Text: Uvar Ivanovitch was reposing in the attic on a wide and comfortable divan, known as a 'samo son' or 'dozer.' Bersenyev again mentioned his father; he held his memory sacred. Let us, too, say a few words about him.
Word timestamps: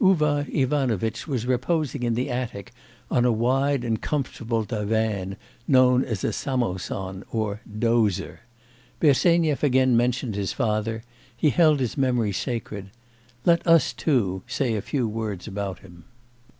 Uvar 0.00 0.46
Ivanovitch 0.52 1.26
was 1.26 1.46
reposing 1.46 2.04
in 2.04 2.14
the 2.14 2.30
attic 2.30 2.70
on 3.10 3.24
a 3.24 3.32
wide 3.32 3.82
and 3.82 4.00
comfortable 4.00 4.62
divan, 4.62 5.36
known 5.66 6.04
as 6.04 6.22
a 6.22 6.28
'samo 6.32 6.78
son' 6.78 7.24
or 7.32 7.60
'dozer.' 7.68 8.38
Bersenyev 9.00 9.64
again 9.64 9.96
mentioned 9.96 10.36
his 10.36 10.52
father; 10.52 11.02
he 11.36 11.50
held 11.50 11.80
his 11.80 11.96
memory 11.98 12.30
sacred. 12.32 12.90
Let 13.44 13.66
us, 13.66 13.92
too, 13.92 14.44
say 14.46 14.76
a 14.76 14.80
few 14.80 15.08
words 15.08 15.48
about 15.48 15.80
him. 15.80 16.04